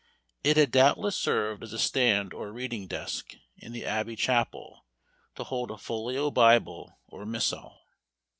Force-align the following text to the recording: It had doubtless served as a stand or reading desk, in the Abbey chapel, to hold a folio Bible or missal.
It 0.43 0.57
had 0.57 0.71
doubtless 0.71 1.15
served 1.15 1.61
as 1.61 1.73
a 1.73 1.77
stand 1.77 2.33
or 2.33 2.51
reading 2.51 2.87
desk, 2.87 3.35
in 3.55 3.71
the 3.71 3.85
Abbey 3.85 4.15
chapel, 4.15 4.87
to 5.35 5.43
hold 5.43 5.69
a 5.69 5.77
folio 5.77 6.31
Bible 6.31 6.97
or 7.07 7.23
missal. 7.23 7.79